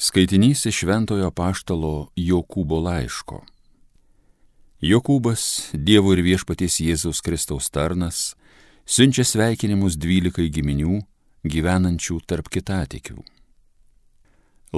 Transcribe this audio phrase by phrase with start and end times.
[0.00, 3.40] Skaitinys iš Šventojo Paštalo Jokūbo laiško.
[4.78, 8.36] Jokūbas, Dievo ir viešpaties Jėzaus Kristaus tarnas,
[8.86, 11.00] siunčia sveikinimus dvylikai giminių
[11.42, 13.18] gyvenančių tarp kitatikių.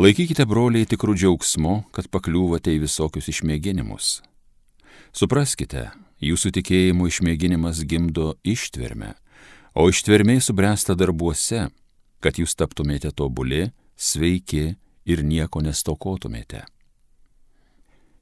[0.00, 4.22] Laikykite broliai tikrų džiaugsmo, kad pakliūvate į visokius išmėginimus.
[5.12, 5.90] Supraskite,
[6.24, 9.18] jūsų tikėjimo išmėginimas gimdo ištvermę,
[9.76, 11.66] o ištvermė subręsta darbuose,
[12.24, 13.66] kad jūs taptumėte tobuli,
[14.00, 14.78] sveiki
[15.10, 16.64] ir nieko nestokotumėte.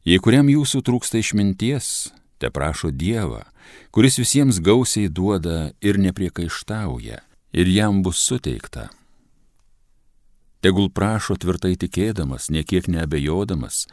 [0.08, 2.10] Jei kuriam jūsų trūksta išminties,
[2.40, 3.42] te prašo Dievą,
[3.92, 7.18] kuris visiems gausiai duoda ir nepriekaištauja,
[7.52, 8.88] ir jam bus suteikta.
[10.64, 13.84] Tegul prašo tvirtai tikėdamas, niekiek neabejodamas,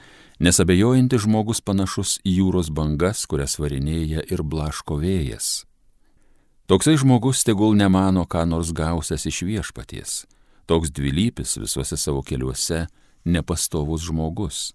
[0.41, 5.65] nes abejojantis žmogus panašus į jūros bangas, kurias varinėja ir blaško vėjas.
[6.65, 10.23] Toksai žmogus tegul nemano, ką nors gausias iš viešpaties,
[10.65, 12.85] toks dvilypis visuose savo keliuose
[13.25, 14.73] nepastovus žmogus.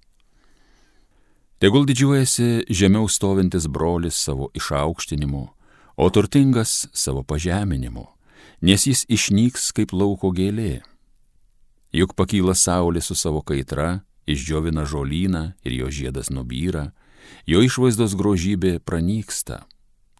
[1.60, 5.42] Tegul didžiuojasi žemiau stovintis brolis savo išaukštinimu,
[5.97, 8.06] o turtingas savo pažeminimu,
[8.64, 10.80] nes jis išnyks kaip lauko gėlė.
[11.92, 16.91] Juk pakyla saulė su savo kaitra, išdžiovina žolyną ir jo žiedas nubyra,
[17.44, 19.66] jo išvaizdos grožybė pranyksta,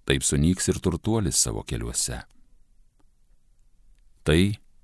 [0.05, 2.21] taip sunyks ir turtuolis savo keliuose.
[4.29, 4.41] Tai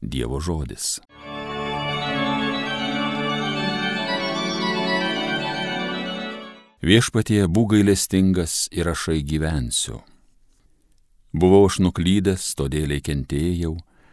[0.06, 1.00] Dievo žodis.
[6.78, 10.04] Viešpatie būgailestingas ir ašai gyvensiu.
[11.34, 13.72] Buvau aš nuklydęs, todėl kentėjau,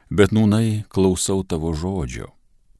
[0.09, 2.31] bet nūnai klausau tavo žodžio.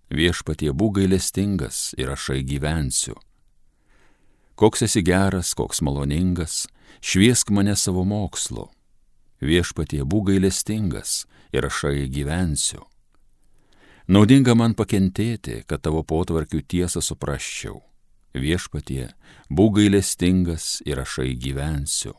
[0.09, 3.13] Viešpatie būgailestingas ir ašai gyvensiu.
[4.57, 6.65] Koks esi geras, koks maloningas,
[6.97, 8.71] šviesk mane savo mokslu.
[9.37, 12.81] Viešpatie būgailestingas ir ašai gyvensiu.
[14.03, 17.79] Naudinga man pakentėti, kad tavo potvarkių tiesą suprasčiau.
[18.35, 19.13] Viešpatie,
[19.47, 22.11] būk gailestingas ir ašai gyvensiu.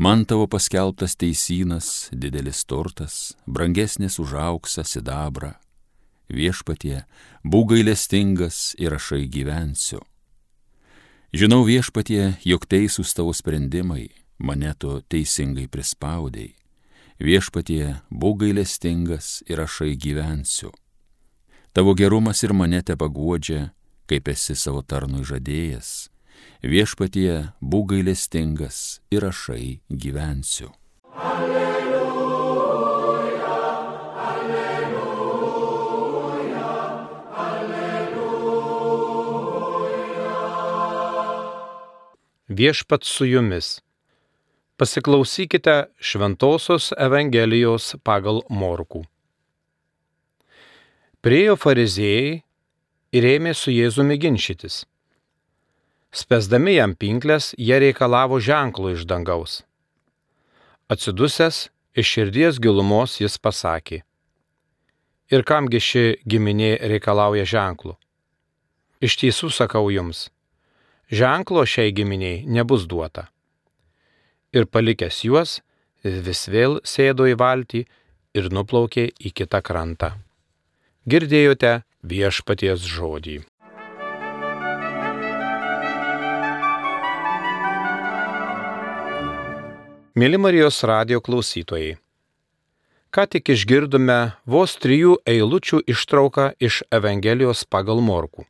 [0.00, 5.54] Man tavo paskelbtas teisynas, didelis turtas, brangesnis už auksą sidabrą.
[6.32, 7.04] Viešpatie,
[7.44, 10.00] būk gailestingas ir ašai gyvensiu.
[11.36, 14.08] Žinau viešpatie, jog teisūs tavo sprendimai,
[14.40, 16.65] mane tu teisingai prispaudėjai
[17.22, 20.72] viešpatie, būk gailestingas ir ašai gyvensiu.
[21.72, 23.72] Tavo gerumas ir mane te paguodžia,
[24.08, 26.08] kaip esi savo tarnui žadėjęs.
[26.64, 30.72] Viešpatie, būk gailestingas ir ašai gyvensiu.
[31.16, 31.66] Alleluja.
[42.48, 43.80] Viešpat su jumis
[44.76, 49.06] Pasiklausykite Šventojios Evangelijos pagal Morkų.
[51.24, 52.42] Priejo fariziejai
[53.16, 54.82] ir ėmė su Jėzumi ginčytis.
[56.12, 59.62] Spesdami jam pinklės, jie reikalavo ženklo iš dangaus.
[60.92, 64.02] Atsidusęs iš širdies gilumos jis pasakė.
[65.32, 67.96] Ir kamgi ši giminė reikalauja ženklų?
[69.00, 70.26] Iš tiesų sakau jums,
[71.08, 73.30] ženklo šiai giminiai nebus duota
[74.56, 75.58] ir palikęs juos,
[76.02, 77.82] vis vėl sėdo į valtį
[78.38, 80.14] ir nuplaukė į kitą krantą.
[81.06, 83.42] Girdėjote viešpaties žodį.
[90.16, 91.98] Mėly Marijos radio klausytojai.
[93.12, 94.16] Ką tik išgirdome
[94.48, 98.46] vos trijų eilučių ištrauką iš Evangelijos pagal Morkų.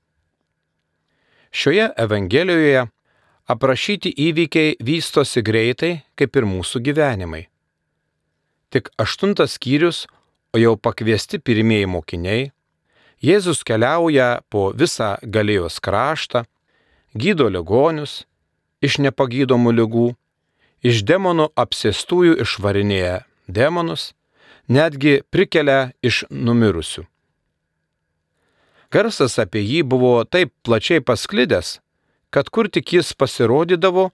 [1.51, 2.87] Šioje Evangelijoje
[3.47, 7.47] aprašyti įvykiai vystosi greitai, kaip ir mūsų gyvenimai.
[8.75, 10.07] Tik aštuntas skyrius,
[10.55, 12.51] o jau pakviesti pirmieji mokiniai,
[13.25, 16.43] Jėzus keliauja po visą galėjos kraštą,
[17.17, 18.27] gydo ligonius,
[18.85, 20.09] iš nepagydomų lygų,
[20.85, 24.13] iš demonų apsėstųjų išvarinėja demonus,
[24.69, 27.07] netgi prikelia iš numirusių.
[28.93, 31.79] Garsas apie jį buvo taip plačiai pasklidęs,
[32.31, 34.11] kad kur tik jis pasirodydavo,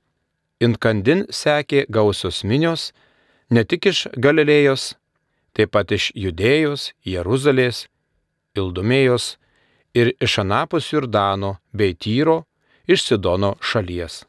[0.62, 2.92] inkandin sekė gausios minios,
[3.50, 4.92] ne tik iš Galilėjos,
[5.56, 7.86] taip pat iš Judėjos, Jeruzalės,
[8.56, 9.36] Ildumėjos
[9.96, 12.44] ir iš Anapus Jordano bei Tyro,
[12.86, 14.22] iš Sidono šalies.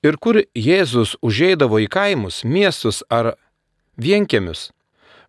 [0.00, 3.34] Ir kur Jėzus užeidavo į kaimus, miestus ar
[4.00, 4.70] vienkėmius,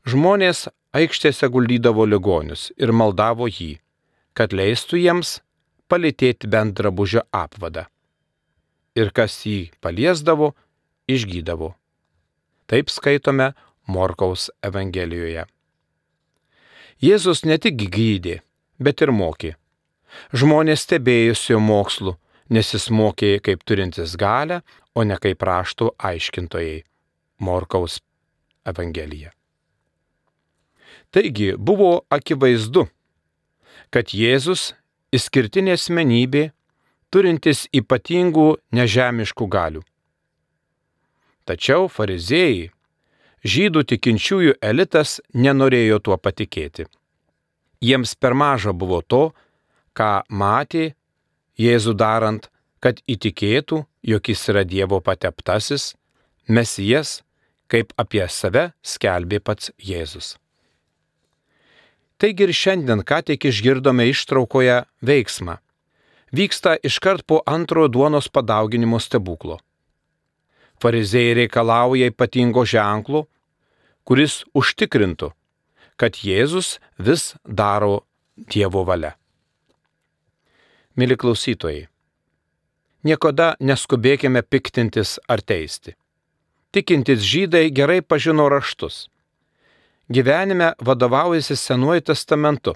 [0.07, 3.79] žmonės aikštėse guldydavo ligonius ir maldavo jį,
[4.33, 5.39] kad leistų jiems
[5.91, 7.85] palitėti bent drabužio apvadą.
[8.95, 10.51] Ir kas jį paliesdavo,
[11.11, 11.73] išgydavo.
[12.71, 13.51] Taip skaitome
[13.87, 15.45] Morkaus Evangelijoje.
[17.01, 18.41] Jėzus ne tik gydė,
[18.79, 19.55] bet ir mokė.
[20.35, 22.15] Žmonės stebėjusi jo mokslu,
[22.51, 24.61] nes jis mokė kaip turintis galę,
[24.95, 26.81] o ne kaip raštų aiškintojai.
[27.41, 27.99] Morkaus
[28.69, 29.31] Evangelija.
[31.11, 32.85] Taigi buvo akivaizdu,
[33.89, 34.71] kad Jėzus
[35.15, 36.49] išskirtinė asmenybė,
[37.11, 39.83] turintis ypatingų nežemiškų galių.
[41.45, 42.69] Tačiau fariziejai,
[43.43, 46.85] žydų tikinčiųjų elitas nenorėjo tuo patikėti.
[47.81, 49.31] Jiems per maža buvo to,
[49.97, 50.93] ką matė
[51.61, 52.47] Jėzų darant,
[52.81, 55.91] kad įtikėtų, jog jis yra Dievo pateptasis,
[56.47, 57.19] mesijas,
[57.69, 60.40] kaip apie save skelbė pats Jėzus.
[62.21, 65.55] Taigi ir šiandien ką tik išgirdome ištraukoje veiksmą.
[66.37, 69.57] Vyksta iškart po antrojo duonos padauginimo stebuklo.
[70.81, 73.23] Farizėjai reikalauja ypatingo ženklo,
[74.05, 75.31] kuris užtikrintų,
[75.97, 78.03] kad Jėzus vis daro
[78.37, 79.15] Dievo valia.
[80.93, 81.87] Mili klausytojai,
[83.01, 85.97] niekada neskubėkime piktintis ar teisti.
[86.71, 89.07] Tikintis žydai gerai pažino raštus.
[90.11, 92.73] Gyvenime vadovaujasi Senuoju testamentu,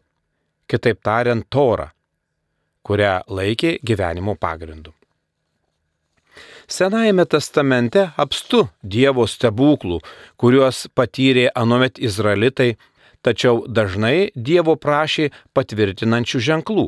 [0.71, 1.89] kitaip tariant, Tora,
[2.87, 4.93] kurią laikė gyvenimo pagrindu.
[6.71, 8.61] Senajame testamente apstu
[8.93, 9.97] Dievo stebuklų,
[10.39, 12.77] kuriuos patyrė anuomet izraelitai,
[13.19, 15.25] tačiau dažnai Dievo prašė
[15.57, 16.85] patvirtinančių ženklų.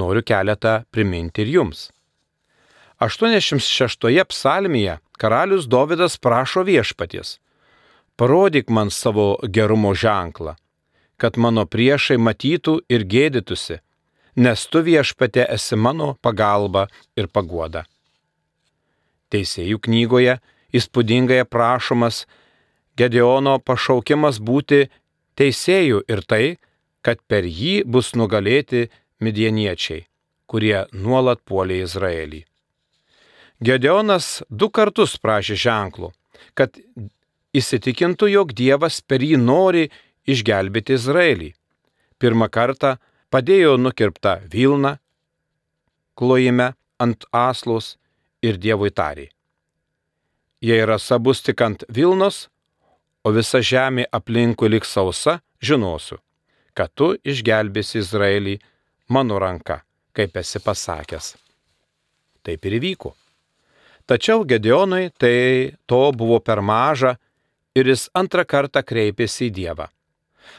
[0.00, 1.90] Noriu keletą priminti ir jums.
[3.04, 7.36] 86 psalmėje karalius Dovydas prašo viešpaties.
[8.18, 10.56] Parodyk man savo gerumo ženklą,
[11.22, 13.76] kad mano priešai matytų ir gėdytųsi,
[14.42, 17.84] nes tu viešpate esi mano pagalba ir paguoda.
[19.30, 20.34] Teisėjų knygoje
[20.74, 22.24] įspūdingai aprašomas
[22.98, 24.88] Gedeono pašaukimas būti
[25.38, 26.44] teisėjų ir tai,
[27.06, 28.88] kad per jį bus nugalėti
[29.22, 30.00] midieniečiai,
[30.50, 32.42] kurie nuolat puolė Izraelį.
[33.62, 36.10] Gedeonas du kartus prašė ženklų,
[36.58, 36.74] kad
[37.56, 39.88] įsitikintų, jog Dievas per jį nori
[40.28, 41.52] išgelbėti Izraelį.
[42.18, 42.96] Pirmą kartą
[43.30, 44.96] padėjo nukirptą Vilną,
[46.18, 47.96] klojime ant aslos
[48.42, 49.28] ir Dievui tarė.
[50.60, 52.48] Jei rasa bus tik ant Vilnos,
[53.22, 56.18] o visa žemė aplinkui liks sausa, žinosiu,
[56.74, 58.56] kad tu išgelbėsi Izraelį
[59.14, 61.36] mano ranka, kaip esi pasakęs.
[62.42, 63.14] Taip ir įvyko.
[64.08, 67.18] Tačiau Gedeonui tai to buvo per maža
[67.74, 69.88] ir jis antrą kartą kreipėsi į Dievą.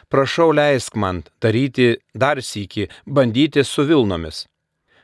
[0.09, 4.45] Prašau leisk man daryti dar sįki, bandyti su Vilnomis.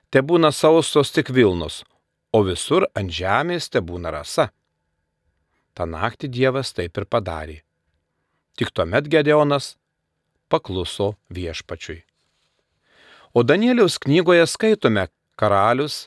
[0.09, 1.83] Te būna sausos tik Vilnos,
[2.31, 4.49] o visur ant žemės te būna rasa.
[5.73, 7.61] Ta naktį Dievas taip ir padarė.
[8.55, 9.75] Tik tuomet Gedeonas
[10.47, 12.03] pakluso viešpačiui.
[13.35, 16.05] O Danieliaus knygoje skaitome, karalius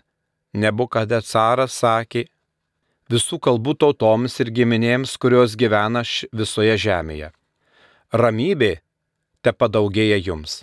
[0.56, 2.24] Nebukadecaras sakė
[3.12, 6.02] visų kalbų tautoms ir giminėms, kurios gyvena
[6.32, 7.30] visoje žemėje.
[8.12, 8.78] Ramybė
[9.42, 10.62] te padaugėja jums.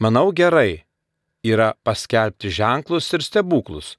[0.00, 0.84] Manau gerai
[1.44, 3.96] yra paskelbti ženklus ir stebuklus,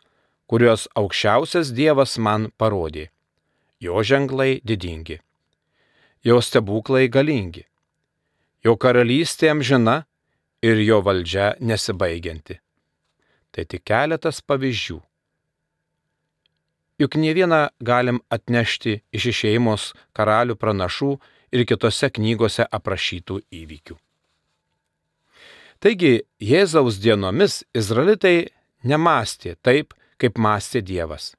[0.48, 3.10] kuriuos aukščiausias Dievas man parodė.
[3.82, 5.18] Jo ženklai didingi,
[6.22, 7.64] jo stebuklai galingi,
[8.62, 10.04] jo karalystė amžina
[10.62, 12.60] ir jo valdžia nesibaigianti.
[13.52, 15.00] Tai tik keletas pavyzdžių.
[17.02, 21.12] Juk ne vieną galim atnešti iš išeimos karalių pranašų
[21.56, 23.98] ir kitose knygose aprašytų įvykių.
[25.82, 28.52] Taigi Jėzaus dienomis izraelitai
[28.86, 31.32] nemastė taip, kaip mąstė Dievas.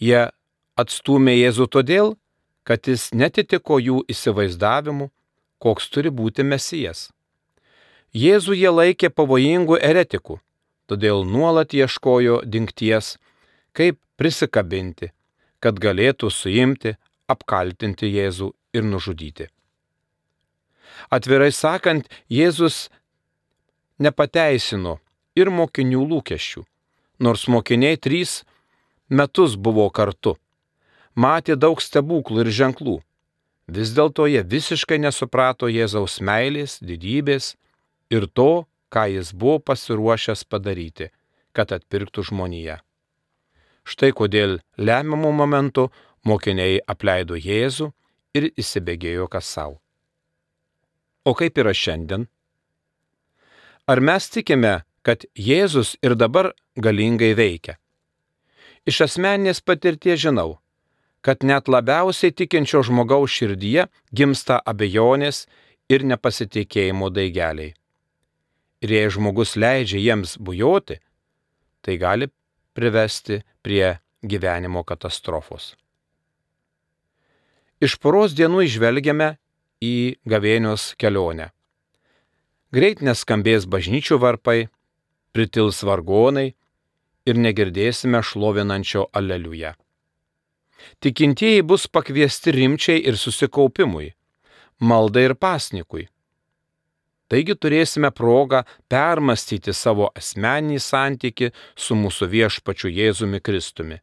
[0.00, 0.30] Jie
[0.80, 2.14] atstumė Jėzų todėl,
[2.64, 5.10] kad jis netitiko jų įsivaizdavimu,
[5.60, 7.10] koks turi būti mesijas.
[8.16, 10.40] Jėzų jie laikė pavojingų eretikų,
[10.88, 13.18] todėl nuolat ieškojo dinkties,
[13.76, 15.10] kaip prisikabinti,
[15.64, 16.94] kad galėtų suimti,
[17.30, 19.48] apkaltinti Jėzų ir nužudyti.
[21.08, 22.90] Atvirai sakant, Jėzus
[23.98, 24.98] nepateisino
[25.38, 26.64] ir mokinių lūkesčių,
[27.24, 28.42] nors mokiniai trys
[29.08, 30.36] metus buvo kartu.
[31.16, 32.98] Matė daug stebuklų ir ženklų.
[33.70, 37.54] Vis dėlto jie visiškai nesuprato Jėzaus meilės, didybės
[38.10, 41.10] ir to, ką jis buvo pasiruošęs padaryti,
[41.54, 42.80] kad atpirktų žmoniją.
[43.84, 45.88] Štai kodėl lemiamų momentų
[46.26, 47.90] mokiniai apleido Jėzų
[48.36, 49.80] ir įsibėgėjo kas savo.
[51.24, 52.28] O kaip yra šiandien?
[53.90, 57.76] Ar mes tikime, kad Jėzus ir dabar galingai veikia.
[58.88, 60.60] Iš asmeninės patirties žinau,
[61.20, 65.44] kad net labiausiai tikinčio žmogaus širdyje gimsta abejonės
[65.92, 67.74] ir nepasitikėjimo daigeliai.
[68.80, 70.96] Ir jei žmogus leidžia jiems bujoti,
[71.84, 72.30] tai gali
[72.76, 75.74] privesti prie gyvenimo katastrofos.
[77.80, 79.30] Iš poros dienų išvelgiame
[79.80, 81.48] į gavėnios kelionę.
[82.70, 84.68] Greit neskambės bažnyčių varpai,
[85.32, 86.50] pritils vargonai
[87.24, 89.72] ir negirdėsime šlovinančio aleliuja.
[91.00, 94.12] Tikintieji bus pakviesti rimčiai ir susikaupimui,
[94.80, 96.09] maldai ir pasnikui.
[97.30, 104.00] Taigi turėsime progą permastyti savo asmenį santyki su mūsų viešpačiu Jėzumi Kristumi.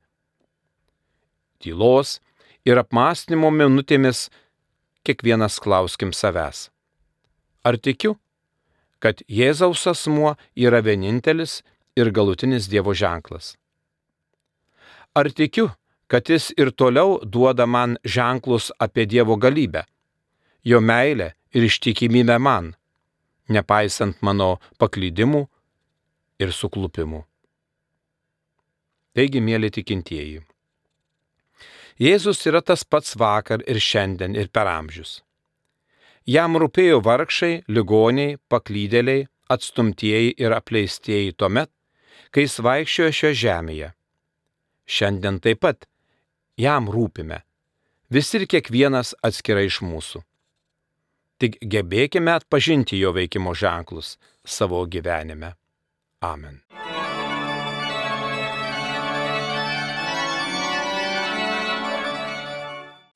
[1.59, 2.21] Tylos
[2.63, 4.29] ir apmąstymo minutėmis
[5.03, 6.69] kiekvienas klauskim savęs.
[7.67, 8.15] Ar tikiu,
[9.03, 11.59] kad Jėzaus asmuo yra vienintelis
[11.99, 13.57] ir galutinis Dievo ženklas?
[15.17, 15.67] Ar tikiu,
[16.07, 19.83] kad jis ir toliau duoda man ženklus apie Dievo galybę,
[20.63, 22.75] jo meilę ir ištikimybę man,
[23.49, 25.45] nepaisant mano paklydimų
[26.43, 27.23] ir suklupimų?
[29.17, 30.43] Taigi, mėly tikintieji,
[31.97, 35.23] Jėzus yra tas pats vakar ir šiandien ir per amžius.
[36.29, 41.71] Jam rūpėjo vargšai, ligoniai, paklydėliai, atstumtieji ir apleistieji tuomet,
[42.29, 43.89] kai jis vaikščiojo šioje žemėje.
[44.85, 45.87] Šiandien taip pat
[46.59, 47.41] jam rūpime,
[48.13, 50.21] visi ir kiekvienas atskirai iš mūsų.
[51.37, 54.15] Tik gebėkime atpažinti jo veikimo ženklus
[54.45, 55.53] savo gyvenime.
[56.25, 56.63] Amen.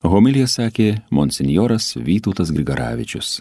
[0.02, 3.40] Homilija sakė monsinjoras Vytautas Grigaravičius.